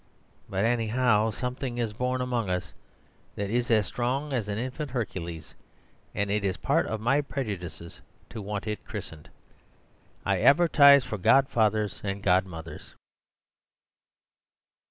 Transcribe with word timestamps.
But, 0.49 0.65
anyhow, 0.65 1.29
something 1.29 1.77
is 1.77 1.93
born 1.93 2.21
among 2.21 2.49
us 2.49 2.73
that 3.35 3.51
is 3.51 3.69
as 3.69 3.85
strong 3.85 4.33
as 4.33 4.49
an 4.49 4.57
infant 4.57 4.89
Hercules: 4.89 5.53
and 6.15 6.31
it 6.31 6.43
is 6.43 6.57
part 6.57 6.87
of 6.87 6.99
my 6.99 7.21
prejudices 7.21 8.01
to 8.31 8.41
want 8.41 8.65
it 8.65 8.83
christened. 8.83 9.29
I 10.25 10.39
advertise 10.41 11.05
for 11.05 11.19
godfathers 11.19 12.01
and 12.03 12.23
godmothers. 12.23 12.95